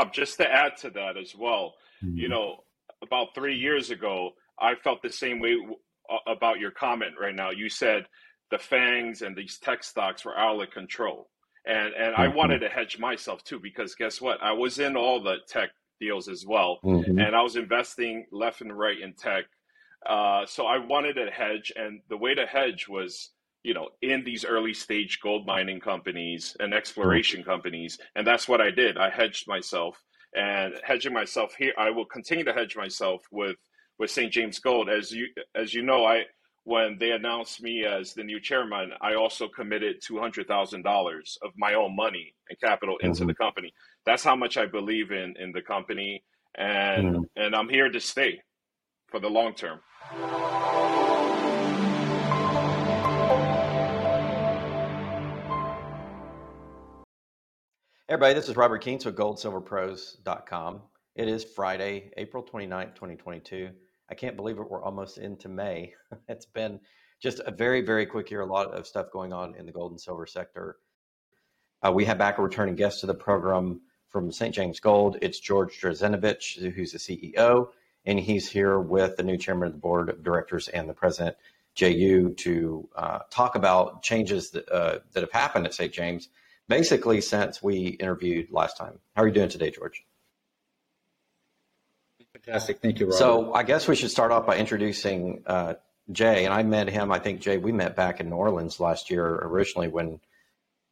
[0.00, 2.16] Rob, just to add to that as well, mm-hmm.
[2.16, 2.64] you know,
[3.02, 5.56] about three years ago, I felt the same way
[6.26, 7.50] about your comment right now.
[7.50, 8.06] You said
[8.50, 11.28] the fangs and these tech stocks were out of control.
[11.66, 12.22] And and mm-hmm.
[12.22, 14.42] I wanted to hedge myself too because guess what?
[14.42, 15.70] I was in all the tech
[16.00, 17.18] deals as well, mm-hmm.
[17.18, 19.44] and I was investing left and right in tech.
[20.08, 23.30] Uh, so I wanted to hedge, and the way to hedge was
[23.62, 28.60] you know in these early stage gold mining companies and exploration companies, and that's what
[28.60, 28.96] I did.
[28.96, 30.02] I hedged myself,
[30.34, 33.56] and hedging myself here, I will continue to hedge myself with
[33.98, 34.32] with St.
[34.32, 34.88] James Gold.
[34.88, 36.24] As you as you know, I
[36.64, 41.38] when they announced me as the new chairman, I also committed two hundred thousand dollars
[41.42, 43.28] of my own money and capital into mm-hmm.
[43.28, 43.72] the company.
[44.06, 46.22] That's how much I believe in in the company,
[46.56, 47.22] and mm-hmm.
[47.36, 48.40] and I'm here to stay
[49.08, 49.80] for the long term.
[58.10, 60.82] Everybody, this is Robert Kientz with goldsilverpros.com.
[61.14, 63.70] It is Friday, April 29th, 2022.
[64.10, 64.68] I can't believe it.
[64.68, 65.94] We're almost into May.
[66.28, 66.80] it's been
[67.20, 68.40] just a very, very quick year.
[68.40, 70.78] A lot of stuff going on in the gold and silver sector.
[71.86, 74.52] Uh, we have back a returning guest to the program from St.
[74.52, 75.16] James Gold.
[75.22, 77.68] It's George Drazenovic, who's the CEO,
[78.06, 81.36] and he's here with the new chairman of the board of directors and the president,
[81.76, 85.92] Jay Yu, to uh, talk about changes that, uh, that have happened at St.
[85.92, 86.28] James
[86.70, 89.00] basically since we interviewed last time.
[89.14, 90.04] How are you doing today, George?
[92.32, 92.78] Fantastic.
[92.80, 93.18] Thank you, Robert.
[93.18, 95.74] So I guess we should start off by introducing uh,
[96.10, 96.44] Jay.
[96.46, 99.26] And I met him, I think, Jay, we met back in New Orleans last year
[99.26, 100.20] originally when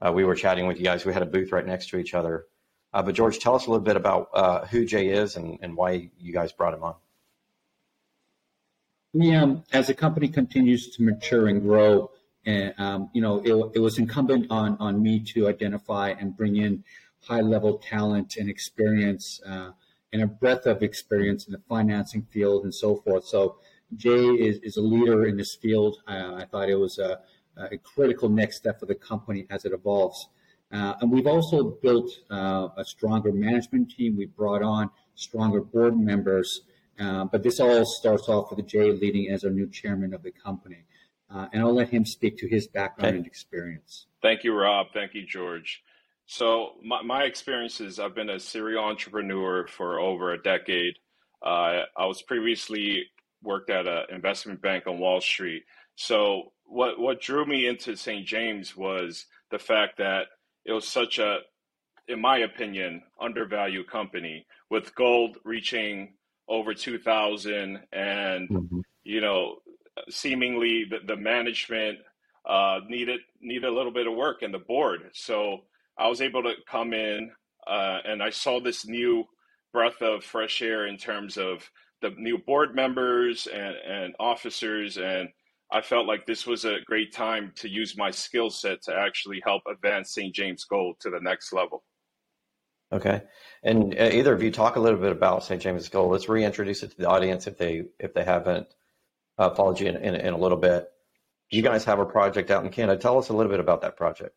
[0.04, 1.06] uh, we were chatting with you guys.
[1.06, 2.44] We had a booth right next to each other.
[2.92, 5.76] Uh, but George, tell us a little bit about uh, who Jay is and, and
[5.76, 6.94] why you guys brought him on.
[9.36, 12.10] Um, as the company continues to mature and grow,
[12.48, 16.56] and um, you know, it, it, was incumbent on on me to identify and bring
[16.56, 16.82] in
[17.22, 19.70] high level talent and experience uh,
[20.14, 23.26] and a breadth of experience in the financing field and so forth.
[23.26, 23.56] So
[23.96, 25.98] Jay is, is a leader in this field.
[26.08, 27.20] Uh, I thought it was a,
[27.56, 30.28] a, critical next step for the company as it evolves.
[30.72, 34.16] Uh, and we've also built uh, a stronger management team.
[34.16, 36.62] We brought on stronger board members.
[36.98, 40.32] Uh, but this all starts off with Jay leading as our new chairman of the
[40.32, 40.84] company.
[41.30, 43.16] Uh, and I'll let him speak to his background okay.
[43.18, 44.06] and experience.
[44.22, 44.88] Thank you, Rob.
[44.94, 45.82] Thank you, George.
[46.26, 50.94] So my, my experiences, I've been a serial entrepreneur for over a decade.
[51.42, 53.04] Uh, I was previously
[53.42, 55.64] worked at an investment bank on Wall Street.
[55.96, 58.26] So what what drew me into St.
[58.26, 60.26] James was the fact that
[60.64, 61.38] it was such a,
[62.08, 66.14] in my opinion, undervalued company with gold reaching
[66.48, 68.80] over two thousand, and mm-hmm.
[69.02, 69.56] you know
[70.08, 71.98] seemingly the, the management
[72.48, 75.00] uh, needed needed a little bit of work and the board.
[75.12, 75.64] So
[75.98, 77.30] I was able to come in
[77.66, 79.24] uh, and I saw this new
[79.72, 81.70] breath of fresh air in terms of
[82.00, 85.28] the new board members and, and officers and
[85.70, 89.42] I felt like this was a great time to use my skill set to actually
[89.44, 90.34] help advance St.
[90.34, 91.84] James Gold to the next level.
[92.90, 93.22] Okay,
[93.62, 95.60] and uh, either of you talk a little bit about St.
[95.60, 96.10] James Gold.
[96.10, 98.66] Let's reintroduce it to the audience if they if they haven't
[99.38, 100.90] you in, in, in, a little bit.
[101.50, 103.00] You guys have a project out in Canada.
[103.00, 104.34] Tell us a little bit about that project.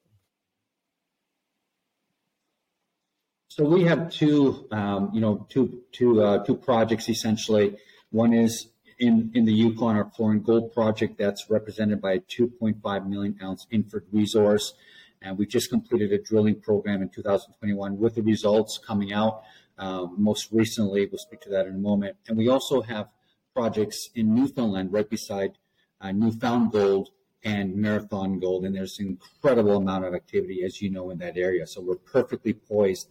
[3.50, 7.78] So we have two, um, you know, two, two, uh, two projects essentially.
[8.10, 13.10] One is in, in the Yukon, our Florin Gold project that's represented by a 2.5
[13.10, 14.74] million ounce inferred resource.
[15.22, 19.44] And we just completed a drilling program in 2021 with the results coming out.
[19.78, 22.16] Um, most recently, we'll speak to that in a moment.
[22.28, 23.10] And we also have
[23.54, 25.58] projects in Newfoundland right beside
[26.00, 27.10] uh, New Found Gold
[27.44, 31.38] and Marathon Gold, and there's an incredible amount of activity, as you know, in that
[31.38, 31.66] area.
[31.66, 33.10] So we're perfectly poised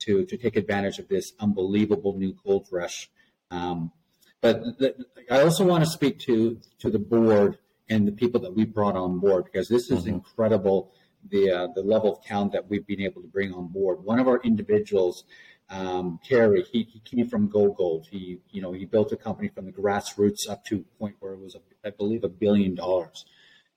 [0.00, 3.10] to to take advantage of this unbelievable new gold rush.
[3.50, 3.92] Um,
[4.40, 4.94] but the,
[5.30, 8.96] I also want to speak to to the board and the people that we brought
[8.96, 10.14] on board because this is mm-hmm.
[10.14, 10.92] incredible.
[11.30, 14.04] The uh, the level of talent that we've been able to bring on board.
[14.04, 15.24] One of our individuals
[15.70, 18.06] um, he, he came from GoGold.
[18.06, 21.32] He, you know, he built a company from the grassroots up to a point where
[21.32, 23.26] it was, I believe, a billion dollars.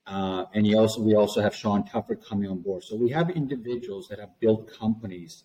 [0.08, 2.84] Uh, and he also, we also have Sean Tufford coming on board.
[2.84, 5.44] So we have individuals that have built companies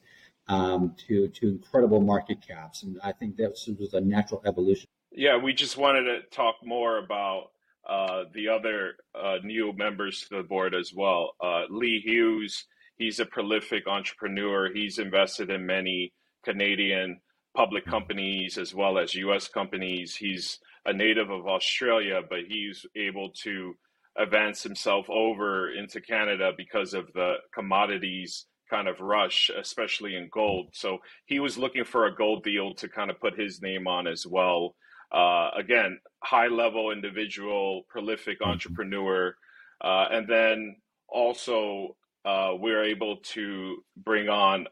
[0.48, 4.86] um, to to incredible market caps, and I think that was a natural evolution.
[5.10, 7.50] Yeah, we just wanted to talk more about
[7.88, 11.32] uh, the other uh, new members to the board as well.
[11.42, 12.66] Uh, Lee Hughes,
[12.96, 14.72] he's a prolific entrepreneur.
[14.72, 16.12] He's invested in many
[16.46, 17.20] Canadian
[17.56, 20.14] public companies as well as US companies.
[20.14, 23.74] He's a native of Australia, but he's able to
[24.16, 30.70] advance himself over into Canada because of the commodities kind of rush, especially in gold.
[30.72, 34.06] So he was looking for a gold deal to kind of put his name on
[34.06, 34.74] as well.
[35.12, 38.50] Uh, again, high level individual, prolific mm-hmm.
[38.50, 39.34] entrepreneur.
[39.82, 40.76] Uh, and then
[41.08, 44.66] also, uh, we're able to bring on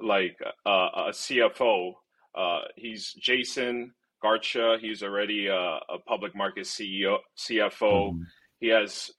[0.00, 0.36] like
[0.66, 1.92] uh, a CFO.
[2.34, 3.92] Uh, he's Jason
[4.22, 4.78] Garcha.
[4.80, 8.12] He's already a, a public market CEO, CFO.
[8.12, 8.22] Mm-hmm.
[8.60, 9.10] He has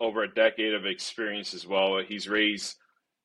[0.00, 2.00] over a decade of experience as well.
[2.06, 2.76] He's raised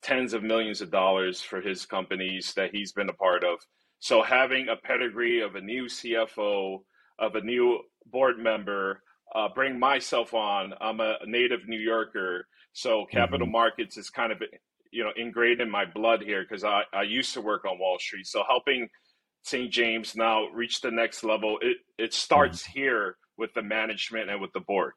[0.01, 3.59] tens of millions of dollars for his companies that he's been a part of.
[3.99, 6.79] So having a pedigree of a new CFO,
[7.19, 9.01] of a new board member,
[9.33, 10.73] uh, bring myself on.
[10.81, 13.53] I'm a native New Yorker, so capital mm-hmm.
[13.53, 14.41] markets is kind of
[14.93, 17.97] you know ingrained in my blood here because I, I used to work on Wall
[17.99, 18.27] Street.
[18.27, 18.87] So helping
[19.43, 19.71] St.
[19.71, 22.79] James now reach the next level, it it starts mm-hmm.
[22.79, 24.93] here with the management and with the board.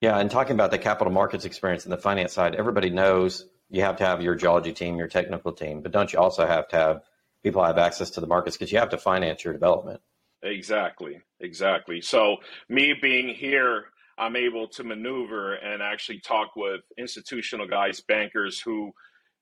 [0.00, 3.82] Yeah, and talking about the capital markets experience and the finance side, everybody knows you
[3.82, 6.76] have to have your geology team, your technical team, but don't you also have to
[6.76, 7.00] have
[7.42, 10.00] people have access to the markets because you have to finance your development?
[10.42, 12.00] Exactly, exactly.
[12.00, 13.86] So me being here,
[14.20, 18.92] I'm able to maneuver and actually talk with institutional guys, bankers who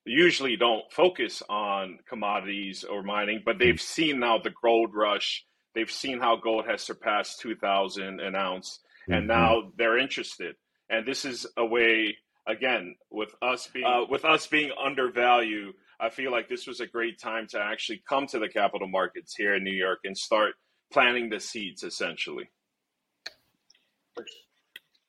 [0.04, 5.44] usually don't focus on commodities or mining, but they've seen now the gold rush.
[5.74, 9.26] They've seen how gold has surpassed 2,000 an ounce, and mm-hmm.
[9.26, 10.54] now they're interested.
[10.88, 12.16] And this is a way
[12.46, 16.86] again, with us being uh, with us being undervalued, I feel like this was a
[16.86, 20.54] great time to actually come to the capital markets here in New York and start
[20.92, 22.48] planting the seeds, essentially.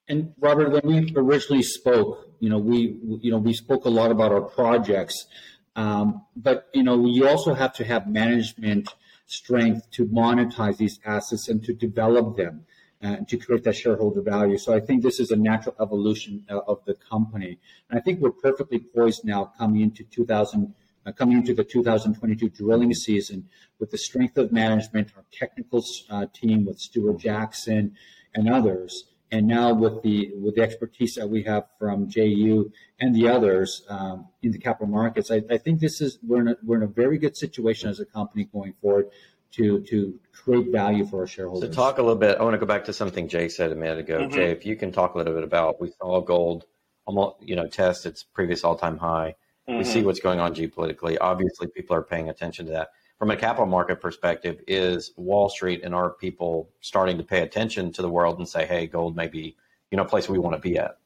[0.10, 4.12] And Robert, when we originally spoke, you know, we you know we spoke a lot
[4.12, 5.28] about our projects,
[5.76, 8.90] um, but you know, you also have to have management
[9.28, 12.66] strength to monetize these assets and to develop them
[13.04, 14.58] uh, to create that shareholder value.
[14.58, 17.60] So I think this is a natural evolution uh, of the company.
[17.90, 20.74] And I think we're perfectly poised now coming into 2000,
[21.06, 23.48] uh, coming into the 2022 drilling season
[23.80, 27.96] with the strength of management, our technical uh, team with Stuart Jackson
[28.34, 29.06] and others.
[29.32, 33.28] And now with the with the expertise that we have from Jay Yu and the
[33.28, 36.78] others um, in the capital markets, I, I, think this is we're in a, we're
[36.78, 39.10] in a very good situation as a company going forward
[39.52, 41.70] to to create value for our shareholders.
[41.70, 42.40] So talk a little bit.
[42.40, 44.22] I want to go back to something Jay said a minute ago.
[44.22, 44.34] Mm-hmm.
[44.36, 46.66] Jay, if you can talk a little bit about we saw gold
[47.06, 49.36] almost you know test its previous all time high.
[49.68, 49.78] Mm-hmm.
[49.78, 51.18] We see what's going on geopolitically.
[51.22, 52.90] Obviously, people are paying attention to that.
[53.20, 57.92] From a capital market perspective, is Wall Street and our people starting to pay attention
[57.92, 59.58] to the world and say, "Hey, gold may be
[59.92, 60.98] you know a place we want to be at."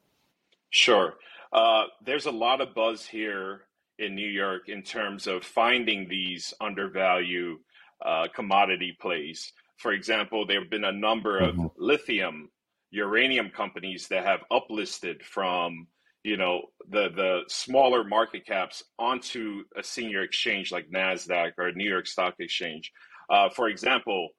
[0.70, 1.14] Sure.
[1.52, 3.64] Uh, there's a lot of buzz here
[3.98, 7.58] in New York in terms of finding these undervalued
[8.04, 9.52] uh, commodity plays.
[9.76, 11.66] For example, there have been a number of mm-hmm.
[11.76, 12.48] lithium,
[12.90, 15.88] uranium companies that have uplisted from
[16.24, 21.88] you know the the smaller market caps onto a senior exchange like Nasdaq or New
[21.88, 22.90] York Stock Exchange.
[23.30, 24.30] Uh, for example,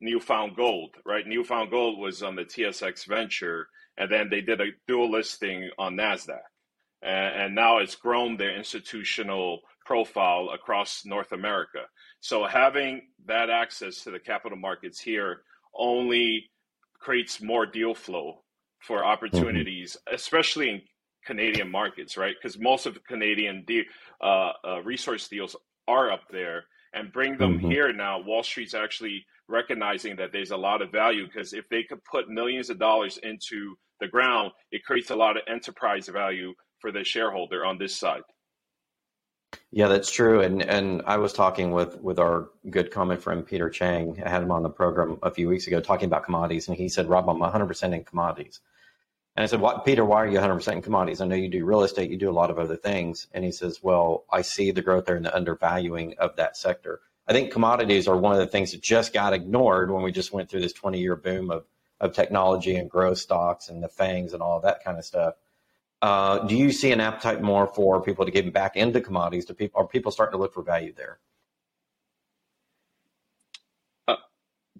[0.00, 1.26] Newfound Gold, right?
[1.26, 5.70] New Found Gold was on the TSX Venture, and then they did a dual listing
[5.78, 6.40] on Nasdaq,
[7.02, 11.80] and, and now it's grown their institutional profile across North America.
[12.20, 15.42] So having that access to the capital markets here
[15.74, 16.50] only
[16.98, 18.42] creates more deal flow
[18.80, 19.06] for mm-hmm.
[19.06, 20.14] opportunities, mm-hmm.
[20.14, 20.82] especially in
[21.26, 22.34] Canadian markets, right?
[22.40, 23.86] Because most of the Canadian de-
[24.20, 25.56] uh, uh, resource deals
[25.88, 26.64] are up there,
[26.94, 27.70] and bring them mm-hmm.
[27.70, 28.20] here now.
[28.20, 32.28] Wall Street's actually recognizing that there's a lot of value because if they could put
[32.28, 37.04] millions of dollars into the ground, it creates a lot of enterprise value for the
[37.04, 38.22] shareholder on this side.
[39.70, 40.40] Yeah, that's true.
[40.40, 44.20] And and I was talking with with our good comment friend Peter Chang.
[44.24, 46.88] I had him on the program a few weeks ago talking about commodities, and he
[46.88, 48.60] said, "Rob, I'm 100% in commodities."
[49.36, 50.04] And I said, "What, Peter?
[50.04, 51.20] Why are you 100% in commodities?
[51.20, 53.52] I know you do real estate, you do a lot of other things." And he
[53.52, 57.00] says, "Well, I see the growth there and the undervaluing of that sector.
[57.28, 60.32] I think commodities are one of the things that just got ignored when we just
[60.32, 61.66] went through this 20 year boom of
[62.00, 65.34] of technology and growth stocks and the fangs and all that kind of stuff."
[66.02, 69.44] Uh, do you see an appetite more for people to get back into commodities?
[69.46, 71.18] Do people are people starting to look for value there?
[74.08, 74.16] Uh,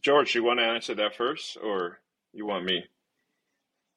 [0.00, 2.00] George, you want to answer that first, or
[2.32, 2.86] you want me?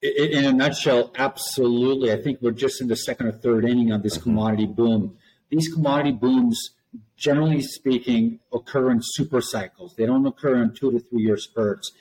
[0.01, 2.11] In a nutshell, absolutely.
[2.11, 4.23] I think we're just in the second or third inning of this mm-hmm.
[4.23, 5.17] commodity boom.
[5.49, 6.71] These commodity booms,
[7.17, 9.95] generally speaking, occur in super cycles.
[9.95, 11.91] They don't occur in two to three year spurts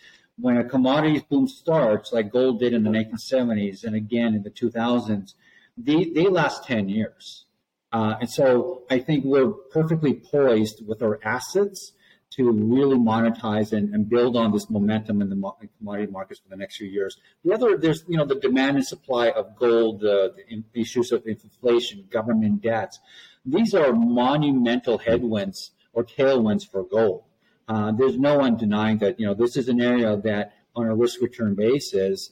[0.40, 4.50] when a commodities boom starts, like gold did in the 1970s and again in the
[4.50, 5.34] 2000s,
[5.76, 7.44] they, they last 10 years.
[7.92, 11.92] Uh, and so I think we're perfectly poised with our assets
[12.38, 16.56] to really monetize and, and build on this momentum in the commodity markets for the
[16.56, 17.18] next few years.
[17.44, 21.26] The other, there's you know the demand and supply of gold, uh, the issues of
[21.26, 23.00] inflation, government debts.
[23.44, 27.24] These are monumental headwinds or tailwinds for gold.
[27.66, 30.94] Uh, there's no one denying that you know this is an area that, on a
[30.94, 32.30] risk return basis,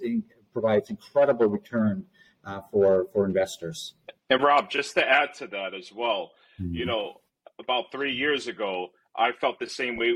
[0.52, 2.06] provides incredible return
[2.44, 3.94] uh, for for investors.
[4.30, 6.74] And Rob, just to add to that as well, mm-hmm.
[6.74, 7.20] you know,
[7.58, 10.14] about three years ago, I felt the same way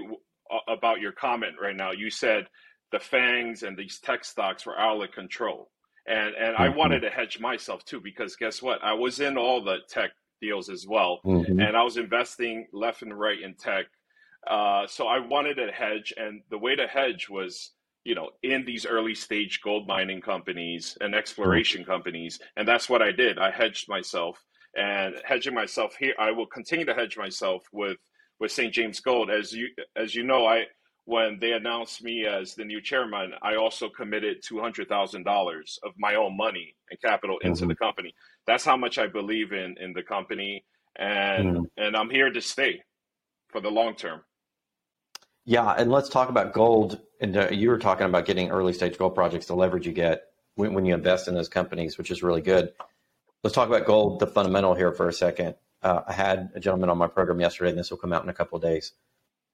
[0.69, 1.93] about your comment right now.
[1.93, 2.49] You said
[2.93, 5.71] the fangs and these tech stocks were out of control.
[6.07, 6.63] And and mm-hmm.
[6.63, 8.83] I wanted to hedge myself too because guess what?
[8.83, 11.61] I was in all the tech deals as well, mm-hmm.
[11.61, 13.87] and I was investing left and right in tech.
[14.49, 17.73] Uh, so I wanted to hedge, and the way to hedge was,
[18.05, 21.91] you know, in these early stage gold mining companies and exploration mm-hmm.
[21.91, 23.39] companies, and that's what I did.
[23.39, 24.43] I hedged myself,
[24.75, 27.99] and hedging myself here, I will continue to hedge myself with
[28.41, 28.73] with St.
[28.73, 29.31] James Gold.
[29.31, 30.65] As you as you know, I
[31.05, 35.79] when they announced me as the new chairman, I also committed two hundred thousand dollars
[35.85, 37.69] of my own money and capital into mm-hmm.
[37.69, 38.15] the company.
[38.47, 40.65] That's how much I believe in in the company,
[40.97, 41.65] and mm-hmm.
[41.77, 42.83] and I'm here to stay
[43.49, 44.23] for the long term.
[45.45, 47.01] Yeah, and let's talk about gold.
[47.21, 50.23] And uh, you were talking about getting early stage gold projects, the leverage you get
[50.55, 52.73] when, when you invest in those companies, which is really good.
[53.43, 55.55] Let's talk about gold, the fundamental here for a second.
[55.83, 58.29] Uh, I had a gentleman on my program yesterday, and this will come out in
[58.29, 58.93] a couple of days.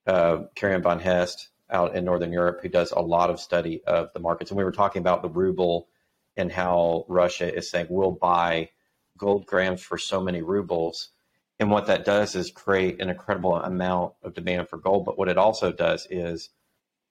[0.06, 4.12] Uh, Karian von Hest out in Northern Europe, who does a lot of study of
[4.12, 4.50] the markets.
[4.50, 5.88] And we were talking about the ruble
[6.36, 8.70] and how Russia is saying we'll buy
[9.16, 11.10] gold grams for so many rubles.
[11.58, 15.04] And what that does is create an incredible amount of demand for gold.
[15.04, 16.50] But what it also does is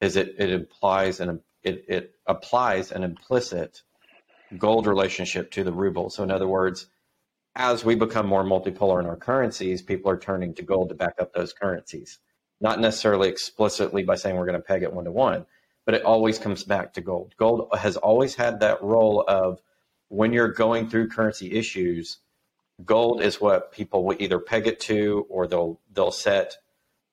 [0.02, 3.82] is it, it implies and it, it applies an implicit
[4.58, 6.10] gold relationship to the ruble.
[6.10, 6.88] So in other words,
[7.56, 11.16] as we become more multipolar in our currencies, people are turning to gold to back
[11.20, 12.20] up those currencies.
[12.60, 15.46] Not necessarily explicitly by saying we're going to peg it one to one,
[15.86, 17.34] but it always comes back to gold.
[17.38, 19.62] Gold has always had that role of
[20.10, 22.18] when you're going through currency issues,
[22.84, 26.58] gold is what people will either peg it to or they'll they'll set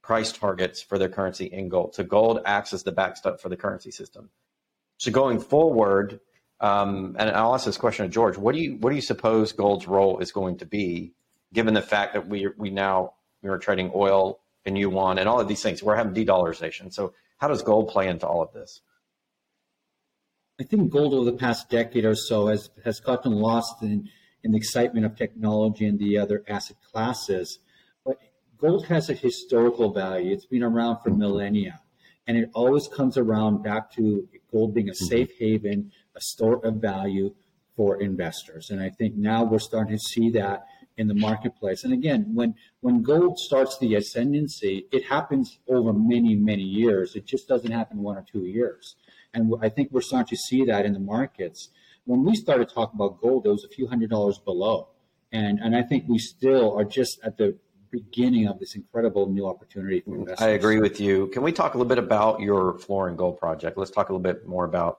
[0.03, 1.95] price targets for their currency in gold.
[1.95, 4.31] So gold acts as the backstop for the currency system.
[4.99, 6.21] So going forward,
[6.63, 8.39] um, and I'll ask this question to George.
[8.39, 11.13] What do you what do you suppose gold's role is going to be,
[11.53, 15.41] given the fact that we we now we are trading oil in yuan and all
[15.41, 15.83] of these things?
[15.83, 16.93] We're having de-dollarization.
[16.93, 18.81] So how does gold play into all of this?
[20.61, 24.09] I think gold over the past decade or so has has gotten lost in
[24.45, 27.59] in the excitement of technology and the other asset classes.
[28.05, 28.19] But
[28.57, 30.33] gold has a historical value.
[30.33, 31.81] It's been around for millennia,
[32.27, 35.07] and it always comes around back to gold being a mm-hmm.
[35.07, 37.35] safe haven a store of value
[37.77, 38.71] for investors.
[38.71, 40.67] And I think now we're starting to see that
[40.99, 41.85] in the marketplace.
[41.85, 47.17] And again, when when gold starts the ascendancy, it happens over many many years.
[47.17, 48.97] It just doesn't happen one or two years.
[49.35, 51.71] And I think we're starting to see that in the markets.
[52.05, 54.89] When we started talking about gold, it was a few hundred dollars below,
[55.33, 57.57] and and I think we still are just at the
[57.93, 60.45] beginning of this incredible new opportunity for investors.
[60.45, 61.29] I agree with you.
[61.29, 63.79] Can we talk a little bit about your Florin Gold project?
[63.79, 64.99] Let's talk a little bit more about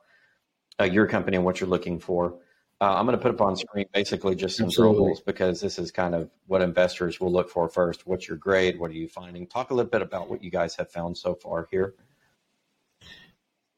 [0.79, 2.39] uh, your company and what you're looking for.
[2.79, 5.91] Uh, I'm going to put up on screen basically just some rules because this is
[5.91, 8.05] kind of what investors will look for first.
[8.05, 8.79] What's your grade?
[8.79, 9.47] What are you finding?
[9.47, 11.95] Talk a little bit about what you guys have found so far here.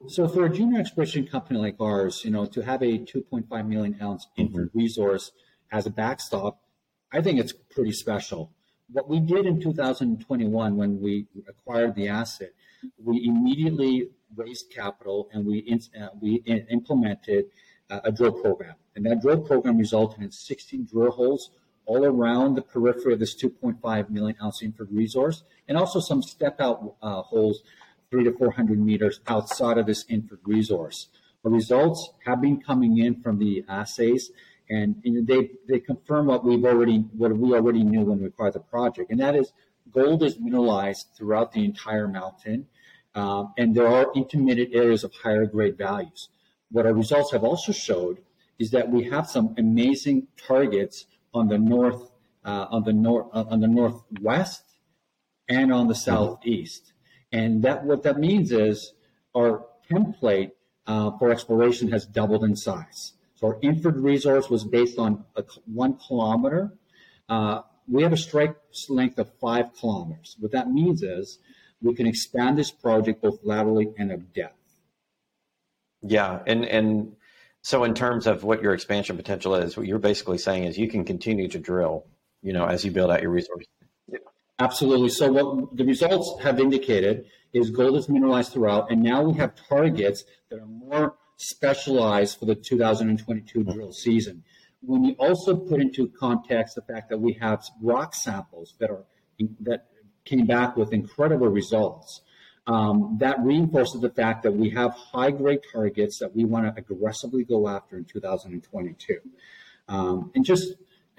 [0.07, 3.95] So for a junior exploration company like ours, you know, to have a 2.5 million
[4.01, 4.77] ounce inferred mm-hmm.
[4.77, 5.31] resource
[5.72, 6.60] as a backstop,
[7.12, 8.55] I think it's pretty special.
[8.92, 12.51] What we did in 2021 when we acquired the asset,
[13.04, 16.36] we immediately raised capital and we, uh, we
[16.70, 17.46] implemented
[17.89, 18.75] uh, a drill program.
[18.96, 21.51] And that drill program resulted in 16 drill holes
[21.86, 26.60] all around the periphery of this 2.5 million ounce inferred resource, and also some step
[26.60, 27.62] out uh, holes
[28.10, 31.10] three to 400 meters outside of this inferred resource.
[31.44, 34.32] The results have been coming in from the assays,
[34.69, 38.53] and, and they they confirm what we've already what we already knew when we acquired
[38.53, 39.53] the project, and that is
[39.91, 42.67] gold is mineralized throughout the entire mountain.
[43.13, 46.29] Um, and there are intermittent areas of higher grade values.
[46.69, 48.17] What our results have also showed
[48.60, 52.12] is that we have some amazing targets on the north,
[52.43, 54.63] uh, on the north, uh, on the northwest,
[55.48, 56.93] and on the southeast.
[57.31, 58.93] And that what that means is
[59.36, 60.51] our template
[60.88, 63.13] uh, for exploration has doubled in size.
[63.36, 66.74] So our inferred resource was based on a, one kilometer.
[67.27, 68.56] Uh, we have a strike
[68.89, 70.36] length of five kilometers.
[70.39, 71.39] What that means is
[71.82, 74.56] we can expand this project both laterally and of depth.
[76.01, 77.15] Yeah, and and
[77.62, 80.88] so in terms of what your expansion potential is, what you're basically saying is you
[80.88, 82.06] can continue to drill,
[82.42, 83.65] you know, as you build out your resource.
[84.60, 85.10] Absolutely.
[85.10, 89.54] So what the results have indicated is gold is mineralized throughout, and now we have
[89.68, 94.44] targets that are more specialized for the 2022 drill season.
[94.82, 99.04] When you also put into context the fact that we have rock samples that are
[99.62, 99.88] that
[100.24, 102.22] came back with incredible results,
[102.68, 106.82] um, that reinforces the fact that we have high grade targets that we want to
[106.82, 109.20] aggressively go after in 2022.
[109.88, 110.74] Um, and just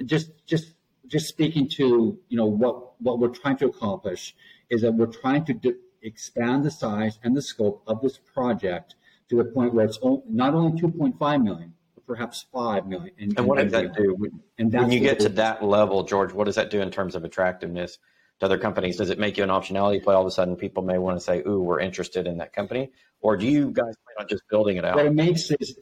[0.05, 0.73] just just
[1.07, 4.35] just speaking to you know what what we're trying to accomplish
[4.71, 8.97] is that we're trying to expand the size and the scope of this project
[9.31, 13.13] to a point where it's not only 2.5 million but perhaps 5 million.
[13.19, 14.17] And, and what does that do?
[14.59, 17.25] and when you get to that level george what does that do in terms of
[17.25, 17.99] attractiveness
[18.41, 18.97] to other companies?
[18.97, 20.15] Does it make you an optionality play?
[20.15, 22.91] All of a sudden people may want to say ooh we're interested in that company.
[23.21, 24.97] Or do you guys plan on just building it out?
[24.97, 25.79] What it makes is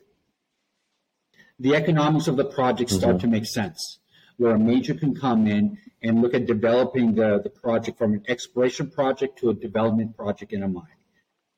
[1.59, 3.21] the economics of the project start mm-hmm.
[3.21, 3.99] to make sense
[4.37, 8.23] where a major can come in and look at developing the, the project from an
[8.29, 10.85] exploration project to a development project in a mine.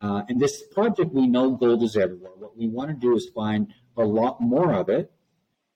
[0.01, 2.33] Uh, and this project, we know gold is everywhere.
[2.37, 5.11] What we want to do is find a lot more of it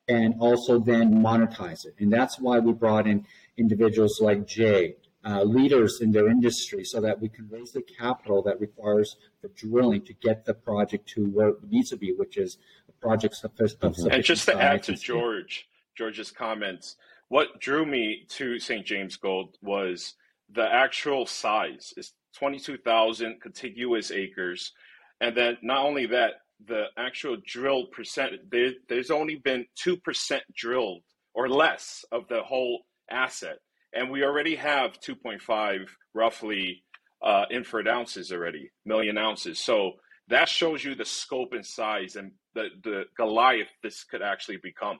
[0.08, 1.94] and also then monetize it.
[1.98, 3.24] And that's why we brought in
[3.56, 8.42] individuals like Jay, uh, leaders in their industry, so that we can raise the capital
[8.42, 12.36] that requires the drilling to get the project to where it needs to be, which
[12.36, 12.58] is
[12.88, 14.10] a project of, of mm-hmm.
[14.10, 16.96] And just to add to George, George's comments,
[17.28, 18.84] what drew me to St.
[18.84, 20.14] James Gold was
[20.52, 24.72] the actual size is 22,000 contiguous acres.
[25.20, 26.32] And then not only that,
[26.66, 31.02] the actual drill percent, there, there's only been 2% drilled
[31.34, 33.58] or less of the whole asset.
[33.92, 36.84] And we already have 2.5 roughly
[37.22, 39.58] uh, inferred ounces already, million ounces.
[39.58, 39.92] So
[40.28, 44.98] that shows you the scope and size and the, the Goliath this could actually become.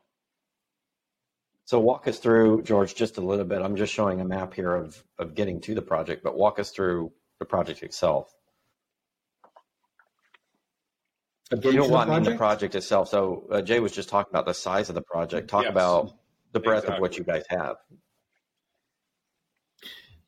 [1.64, 3.62] So walk us through, George, just a little bit.
[3.62, 6.70] I'm just showing a map here of, of getting to the project, but walk us
[6.70, 8.32] through the project itself.
[11.64, 13.08] You know what I mean, the project itself.
[13.08, 15.48] So uh, Jay was just talking about the size of the project.
[15.48, 16.12] Talk yes, about
[16.52, 16.96] the breadth exactly.
[16.96, 17.76] of what you guys have.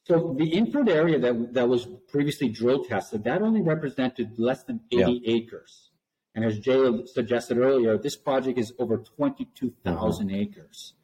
[0.04, 4.81] So the inferred area that, that was previously drill tested, that only represented less than
[4.90, 5.34] 80 yeah.
[5.37, 5.91] acres.
[6.34, 10.34] And as Jay suggested earlier, this project is over 22,000 mm-hmm.
[10.34, 10.95] acres.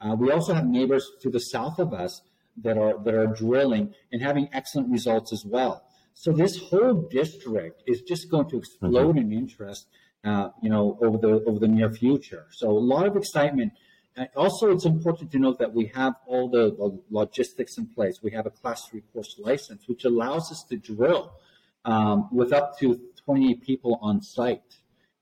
[0.00, 2.22] Uh, we also have neighbors to the south of us
[2.62, 5.84] that are that are drilling and having excellent results as well.
[6.14, 9.32] So this whole district is just going to explode mm-hmm.
[9.32, 9.88] in interest,
[10.24, 12.46] uh, you know, over the over the near future.
[12.50, 13.72] So a lot of excitement.
[14.16, 18.20] Uh, also, it's important to note that we have all the, the, logistics in place.
[18.22, 21.32] We have a class three quartz license, which allows us to drill
[21.84, 24.62] um, with up to 20 people on site.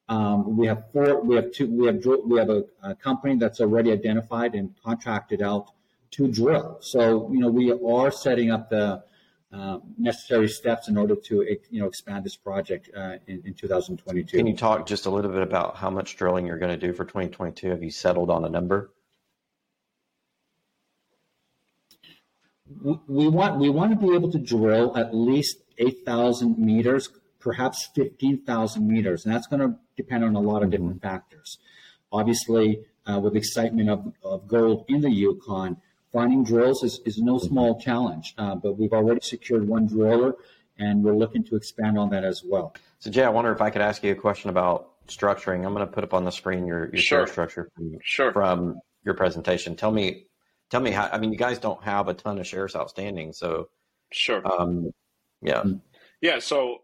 [0.09, 1.23] Um, we have four.
[1.23, 1.71] We have two.
[1.71, 5.71] We have we have a, a, company that's already identified and contracted out
[6.13, 6.79] to drill.
[6.81, 9.03] So you know we are setting up the
[9.53, 14.37] uh, necessary steps in order to you know expand this project uh, in, in 2022.
[14.37, 16.93] Can you talk just a little bit about how much drilling you're going to do
[16.93, 17.71] for 2022?
[17.71, 18.91] Have you settled on a number?
[22.83, 27.11] We, we want we want to be able to drill at least 8,000 meters
[27.43, 29.25] perhaps 15,000 meters.
[29.25, 31.09] And that's going to depend on a lot of different mm-hmm.
[31.09, 31.59] factors.
[32.11, 35.79] Obviously, uh, with the excitement of, of gold in the Yukon,
[36.13, 37.47] finding drills is, is no mm-hmm.
[37.47, 38.35] small challenge.
[38.39, 40.35] Uh, but we've already secured one driller,
[40.79, 42.75] and we're looking to expand on that as well.
[42.99, 45.65] So, Jay, I wonder if I could ask you a question about structuring.
[45.67, 47.27] I'm going to put up on the screen your, your sure.
[47.27, 48.33] structure from, sure.
[48.33, 49.77] from your presentation.
[49.77, 50.27] Tell me,
[50.71, 51.09] tell me how.
[51.13, 53.69] I mean, you guys don't have a ton of shares outstanding, so
[54.11, 54.43] sure.
[54.47, 54.93] Um,
[55.41, 55.65] yeah.
[56.21, 56.39] Yeah.
[56.39, 56.79] So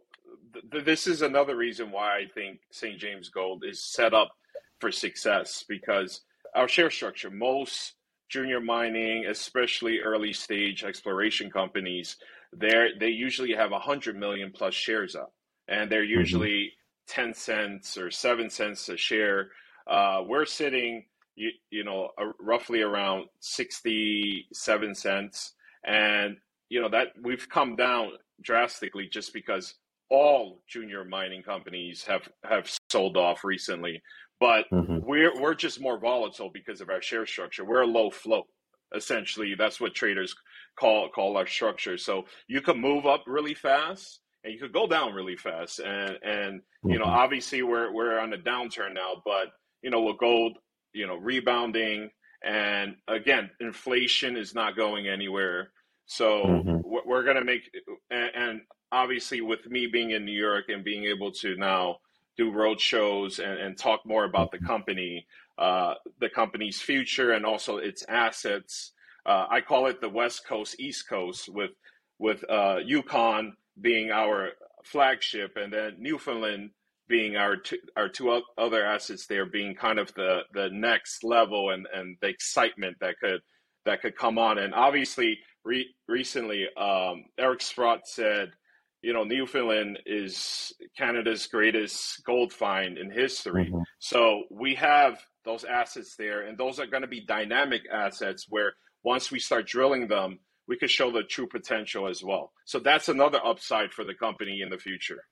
[0.73, 2.99] th- this is another reason why I think St.
[2.99, 4.33] James Gold is set up
[4.81, 6.23] for success because
[6.55, 7.95] our share structure, most
[8.29, 12.17] junior mining, especially early stage exploration companies,
[12.57, 15.33] they they usually have a 100 million plus shares up,
[15.69, 16.21] and they're mm-hmm.
[16.21, 16.73] usually
[17.09, 17.23] mm-hmm.
[17.23, 19.51] 10 cents or 7 cents a share.
[19.87, 25.55] Uh, we're sitting, you, you know, uh, roughly around 67 cents.
[25.85, 26.37] And,
[26.69, 28.11] you know, that we've come down
[28.43, 29.75] drastically just because
[30.11, 34.03] all junior mining companies have have sold off recently,
[34.41, 34.99] but mm-hmm.
[35.03, 37.65] we're we're just more volatile because of our share structure.
[37.65, 38.47] We're a low float.
[38.95, 40.35] Essentially, that's what traders
[40.79, 41.99] call call our structure.
[41.99, 45.81] So you can move up really fast and you could go down really fast.
[45.81, 46.91] And and mm-hmm.
[46.91, 47.15] you know, mm-hmm.
[47.15, 49.49] obviously we're we're on a downturn now, but
[49.83, 50.59] you know, with gold,
[50.93, 52.11] you know, rebounding
[52.45, 55.73] and again, inflation is not going anywhere.
[56.07, 56.79] So mm-hmm.
[57.07, 57.71] we're going to make
[58.11, 58.61] and, and
[58.93, 61.97] obviously with me being in New York and being able to now
[62.39, 64.67] do road shows and, and talk more about the mm-hmm.
[64.67, 65.27] company,
[65.59, 68.93] uh, the company's future and also its assets,
[69.27, 71.73] uh, I call it the West Coast, East Coast, with
[72.19, 74.51] with uh, Yukon being our
[74.85, 76.71] flagship, and then Newfoundland
[77.09, 81.71] being our two, our two other assets there being kind of the the next level
[81.71, 83.41] and and the excitement that could
[83.85, 84.59] that could come on.
[84.59, 88.53] And obviously, re- recently, um, Eric Sprott said,
[89.03, 93.67] you know, Newfoundland is Canada's greatest gold find in history.
[93.67, 93.83] Mm-hmm.
[94.01, 98.73] So we have those assets there, and those are going to be dynamic assets where
[99.05, 102.53] once we start drilling them, we could show the true potential as well.
[102.67, 105.25] So that's another upside for the company in the future.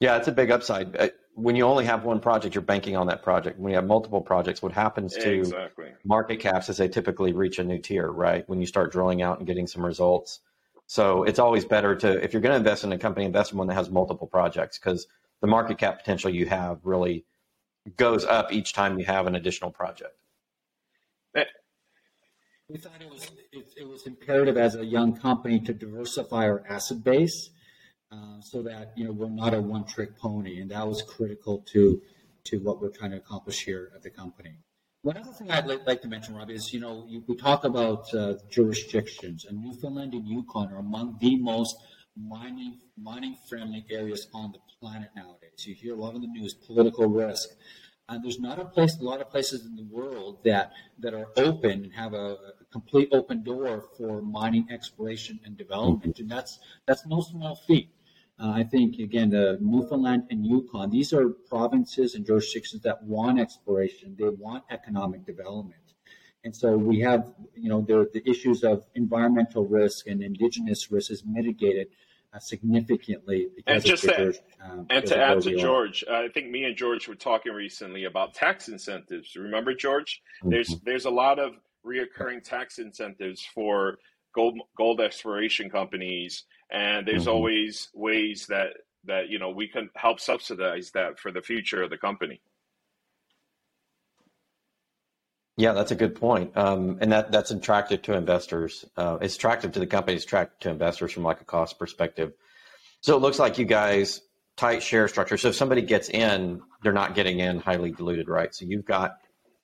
[0.00, 0.96] Yeah, it's a big upside.
[0.96, 3.58] Uh, when you only have one project, you're banking on that project.
[3.60, 5.92] When you have multiple projects, what happens to exactly.
[6.04, 8.46] market caps is they typically reach a new tier, right?
[8.48, 10.40] When you start drilling out and getting some results.
[10.92, 13.56] So it's always better to, if you're going to invest in a company, invest in
[13.56, 15.06] one that has multiple projects because
[15.40, 17.24] the market cap potential you have really
[17.96, 20.14] goes up each time you have an additional project.
[21.34, 21.44] Eh.
[22.68, 26.62] We thought it was it, it was imperative as a young company to diversify our
[26.68, 27.48] asset base
[28.12, 32.02] uh, so that you know we're not a one-trick pony, and that was critical to
[32.44, 34.58] to what we're trying to accomplish here at the company.
[35.02, 37.64] One other thing I'd like, like to mention, Rob, is you know you, we talk
[37.64, 41.76] about uh, jurisdictions, and Newfoundland and Yukon are among the most
[42.16, 45.66] mining mining friendly areas on the planet nowadays.
[45.66, 47.48] You hear a lot of the news, political risk.
[48.08, 51.26] And there's not a place, a lot of places in the world that that are
[51.36, 56.60] open and have a, a complete open door for mining exploration and development, and that's
[56.86, 57.88] that's no small feat.
[58.42, 63.38] Uh, I think again, the Newfoundland and Yukon, these are provinces and jurisdictions that want
[63.38, 65.76] exploration, they want economic development.
[66.44, 71.12] And so we have, you know, the, the issues of environmental risk and indigenous risk
[71.12, 71.88] is mitigated
[72.34, 76.50] uh, significantly because and just to, um, and to add to George, uh, I think
[76.50, 79.36] me and George were talking recently about tax incentives.
[79.36, 80.20] Remember, George?
[80.40, 80.50] Mm-hmm.
[80.50, 81.52] There's there's a lot of
[81.86, 83.98] reoccurring tax incentives for
[84.34, 87.30] gold gold exploration companies, and there's mm-hmm.
[87.30, 88.68] always ways that
[89.04, 92.40] that you know we can help subsidize that for the future of the company.
[95.58, 96.56] Yeah, that's a good point.
[96.56, 98.86] Um, and that, that's attractive to investors.
[98.96, 102.32] Uh, it's attractive to the company, it's attractive to investors from like a cost perspective.
[103.02, 104.22] So it looks like you guys
[104.56, 105.36] tight share structure.
[105.36, 108.54] So if somebody gets in, they're not getting in highly diluted, right?
[108.54, 109.18] So you've got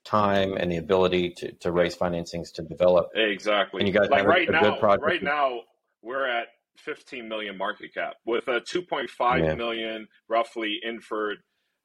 [0.05, 3.09] time and the ability to, to raise financings to develop.
[3.15, 3.81] Exactly.
[3.81, 5.07] And you guys like have right a, a now, good project.
[5.07, 5.61] Right now,
[6.03, 9.09] we're at 15 million market cap with a 2.5
[9.45, 9.55] yeah.
[9.55, 11.39] million roughly inferred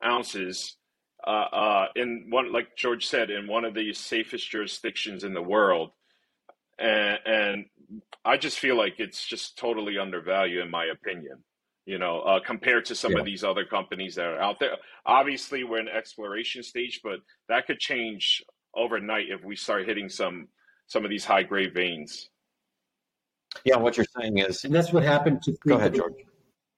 [0.03, 0.77] ounces
[1.25, 5.41] uh, uh, in one, like George said, in one of the safest jurisdictions in the
[5.41, 5.91] world,
[6.77, 7.65] and, and
[8.25, 11.43] I just feel like it's just totally undervalued, in my opinion.
[11.85, 13.19] You know, uh, compared to some yeah.
[13.19, 14.77] of these other companies that are out there.
[15.05, 18.41] Obviously, we're in exploration stage, but that could change
[18.73, 20.47] overnight if we start hitting some
[20.87, 22.29] some of these high grade veins.
[23.65, 25.55] Yeah, what you're saying is, and that's what happened to.
[25.65, 26.13] Go ahead, George.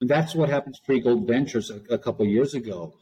[0.02, 2.94] That's what happened to Freegold Ventures a, a couple years ago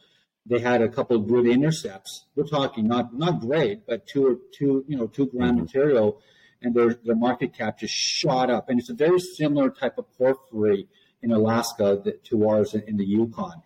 [0.46, 2.26] they had a couple of good intercepts.
[2.36, 5.62] We're talking not not great, but two or two you know two gram mm-hmm.
[5.62, 6.20] material,
[6.62, 8.68] and their their market cap just shot up.
[8.68, 10.88] And it's a very similar type of porphyry
[11.22, 13.62] in Alaska that, to ours in, in the Yukon.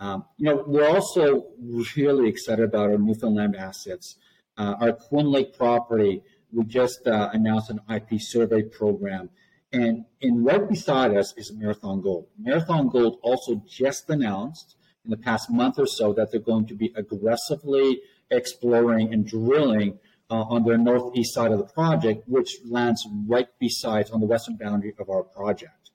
[0.00, 1.46] Um, you know, we're also
[1.96, 4.16] really excited about our Newfoundland assets.
[4.56, 9.30] Uh, our Quinn Lake property, we just uh, announced an IP survey program.
[9.72, 12.28] And, and right beside us is Marathon Gold.
[12.38, 16.74] Marathon Gold also just announced in the past month or so that they're going to
[16.74, 19.98] be aggressively exploring and drilling
[20.30, 24.56] uh, on their northeast side of the project, which lands right beside on the western
[24.56, 25.90] boundary of our project.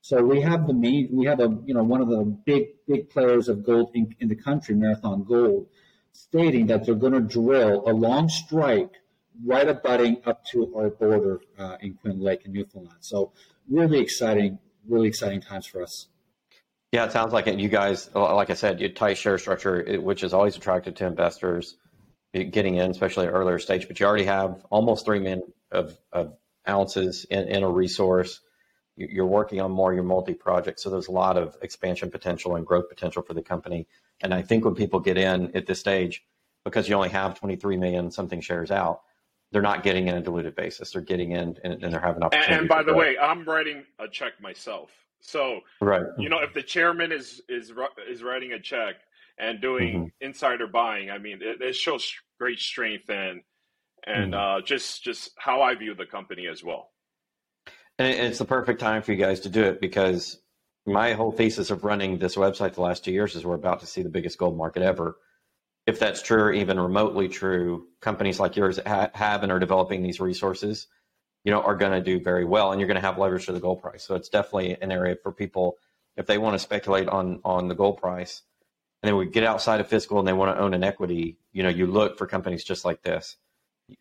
[0.00, 3.10] So we have the main, we have a you know one of the big big
[3.10, 5.66] players of gold in, in the country, Marathon Gold,
[6.12, 8.92] stating that they're going to drill a long strike
[9.44, 12.98] right abutting up to our border uh, in Quinn Lake in Newfoundland.
[13.00, 13.32] So
[13.68, 16.08] really exciting, really exciting times for us.
[16.92, 17.58] Yeah, it sounds like it.
[17.58, 21.76] You guys, like I said, you tight share structure, which is always attractive to investors
[22.32, 23.88] getting in, especially at earlier stage.
[23.88, 26.36] But you already have almost three million of, of
[26.68, 28.40] ounces in, in a resource.
[28.96, 32.64] You're working on more your multi projects, so there's a lot of expansion potential and
[32.64, 33.86] growth potential for the company.
[34.22, 36.24] And I think when people get in at this stage,
[36.64, 39.02] because you only have 23 million something shares out,
[39.52, 40.92] they're not getting in a diluted basis.
[40.92, 42.52] They're getting in and, and they're having opportunity.
[42.52, 44.90] And, and by the way, I'm writing a check myself.
[45.20, 46.04] So, right.
[46.18, 47.72] you know, if the chairman is is
[48.08, 48.96] is writing a check
[49.38, 50.06] and doing mm-hmm.
[50.20, 53.42] insider buying, I mean, it, it, shows great strength and
[54.06, 54.58] and mm-hmm.
[54.58, 56.90] uh, just just how I view the company as well.
[57.98, 60.38] And it's the perfect time for you guys to do it because
[60.84, 63.86] my whole thesis of running this website the last two years is we're about to
[63.86, 65.16] see the biggest gold market ever.
[65.86, 70.18] If that's true, or even remotely true, companies like yours have and are developing these
[70.18, 70.88] resources
[71.46, 73.52] you know, are going to do very well, and you're going to have leverage to
[73.52, 74.02] the gold price.
[74.02, 75.78] So it's definitely an area for people
[76.16, 78.42] if they want to speculate on on the gold price,
[79.00, 81.38] and then we get outside of fiscal and they want to own an equity.
[81.52, 83.36] You know, you look for companies just like this.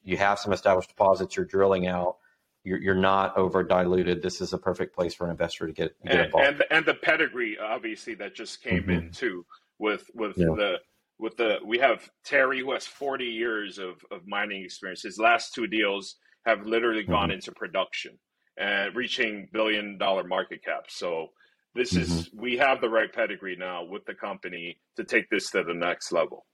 [0.03, 1.35] You have some established deposits.
[1.35, 2.17] You're drilling out.
[2.63, 4.23] You're, you're not over diluted.
[4.23, 6.47] This is a perfect place for an investor to get, get and, involved.
[6.47, 8.91] And, and the pedigree, obviously, that just came mm-hmm.
[8.91, 9.45] in too
[9.77, 10.47] with with yeah.
[10.55, 10.79] the
[11.19, 15.03] with the we have Terry who has 40 years of, of mining experience.
[15.03, 17.11] His last two deals have literally mm-hmm.
[17.11, 18.17] gone into production
[18.57, 20.85] and reaching billion dollar market cap.
[20.89, 21.29] So
[21.73, 22.01] this mm-hmm.
[22.01, 25.73] is we have the right pedigree now with the company to take this to the
[25.73, 26.45] next level.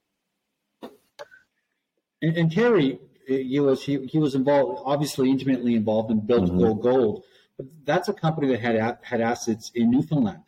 [2.24, 6.60] And, and Terry, he was he, he was involved, obviously intimately involved in Built mm-hmm.
[6.60, 7.24] Gold Gold,
[7.58, 10.44] but that's a company that had had assets in Newfoundland.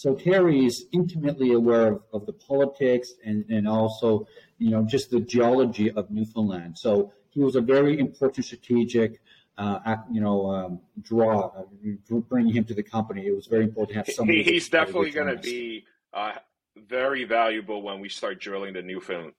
[0.00, 5.10] So Terry is intimately aware of, of the politics and, and also, you know, just
[5.10, 6.78] the geology of Newfoundland.
[6.78, 9.20] So he was a very important strategic,
[9.58, 13.26] uh, you know, um, draw, uh, bringing him to the company.
[13.26, 14.42] It was very important to have somebody.
[14.42, 15.84] He, he's definitely going to be
[16.14, 16.32] uh,
[16.78, 19.34] very valuable when we start drilling the Newfoundland.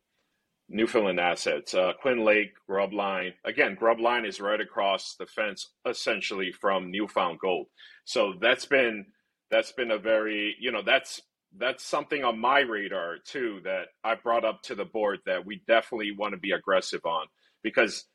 [0.69, 3.34] Newfoundland assets, uh, Quinn Lake, Grub Line.
[3.43, 7.65] Again, Grub Line is right across the fence, essentially from Newfound Gold.
[8.06, 9.08] So that's been
[9.52, 11.22] that's been a very you know that's
[11.58, 15.62] that's something on my radar too that I brought up to the board that we
[15.68, 17.28] definitely want to be aggressive on
[17.62, 18.06] because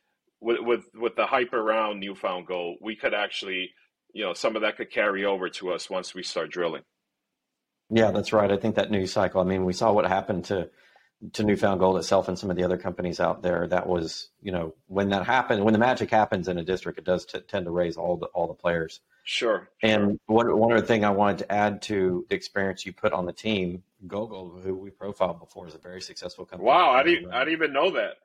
[0.41, 3.71] with with with the hype around newfound gold, we could actually,
[4.13, 6.83] you know, some of that could carry over to us once we start drilling.
[7.91, 8.51] Yeah, that's right.
[8.51, 9.41] I think that news cycle.
[9.41, 10.71] I mean, we saw what happened to
[11.33, 13.67] to Newfound Gold itself and some of the other companies out there.
[13.67, 17.05] That was, you know, when that happened, when the magic happens in a district, it
[17.05, 19.01] does t- tend to raise all the all the players.
[19.29, 19.69] Sure.
[19.83, 23.27] And one one other thing I wanted to add to the experience you put on
[23.27, 26.69] the team, GoGold, who we profiled before, is a very successful company.
[26.69, 28.19] Wow, I didn't I didn't even know that.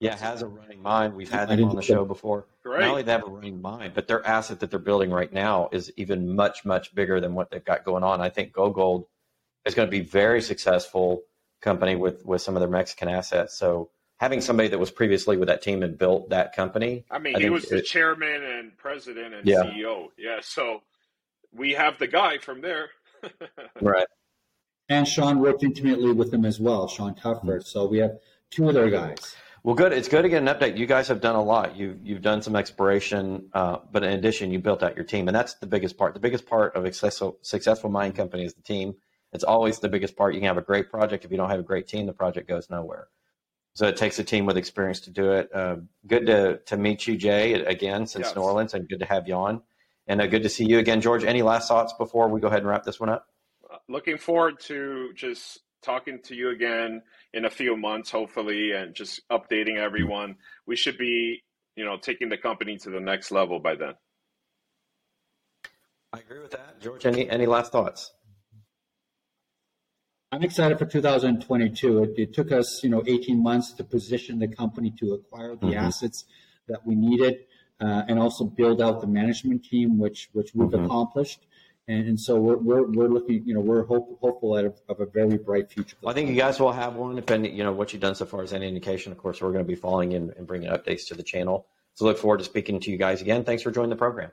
[0.00, 1.14] Yeah, has a running mine.
[1.14, 2.46] We've had them on the show before.
[2.62, 2.80] Great.
[2.80, 5.68] Not only they have a running mine, but their asset that they're building right now
[5.72, 8.22] is even much, much bigger than what they've got going on.
[8.22, 9.04] I think GoGold
[9.66, 11.24] is going to be very successful
[11.60, 13.58] company with with some of their Mexican assets.
[13.58, 17.04] So having somebody that was previously with that team and built that company.
[17.10, 19.62] I mean, I he was the chairman and president and yeah.
[19.62, 20.08] CEO.
[20.16, 20.82] Yeah, so
[21.52, 22.90] we have the guy from there.
[23.80, 24.06] right.
[24.88, 27.44] And Sean worked intimately with them as well, Sean Tuffer.
[27.44, 27.62] Mm-hmm.
[27.62, 28.18] So we have
[28.50, 29.36] two other guys.
[29.62, 29.92] Well, good.
[29.92, 30.78] It's good to get an update.
[30.78, 31.76] You guys have done a lot.
[31.76, 35.34] You've you've done some exploration, uh, but in addition, you built out your team, and
[35.34, 36.14] that's the biggest part.
[36.14, 38.94] The biggest part of a successful successful mining company is the team.
[39.32, 40.34] It's always the biggest part.
[40.34, 42.48] You can have a great project if you don't have a great team, the project
[42.48, 43.08] goes nowhere.
[43.78, 45.54] So it takes a team with experience to do it.
[45.54, 48.34] Uh, good to to meet you, Jay, again since yes.
[48.34, 49.62] New Orleans, and good to have you on.
[50.08, 51.22] And uh, good to see you again, George.
[51.22, 53.28] Any last thoughts before we go ahead and wrap this one up?
[53.72, 58.96] Uh, looking forward to just talking to you again in a few months, hopefully, and
[58.96, 60.34] just updating everyone.
[60.66, 61.44] We should be,
[61.76, 63.94] you know, taking the company to the next level by then.
[66.12, 67.06] I agree with that, George.
[67.06, 68.12] Any any last thoughts?
[70.30, 72.02] I'm excited for 2022.
[72.02, 75.68] It, it, took us, you know, 18 months to position the company to acquire the
[75.68, 75.78] mm-hmm.
[75.78, 76.24] assets
[76.68, 77.46] that we needed,
[77.80, 80.84] uh, and also build out the management team, which which we've mm-hmm.
[80.84, 81.46] accomplished.
[81.88, 85.06] And, and so we're, we're, we're looking, you know, we're hope, hopeful of, of a
[85.06, 85.96] very bright future.
[86.02, 88.26] Well, I think you guys will have one, depending, you know, what you've done so
[88.26, 89.10] far is any indication.
[89.10, 91.66] Of course, we're going to be following in and bringing updates to the channel.
[91.94, 93.42] So look forward to speaking to you guys again.
[93.42, 94.30] Thanks for joining the program.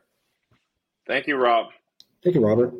[1.08, 1.68] Thank you, Rob.
[2.22, 2.74] Thank you, Robert.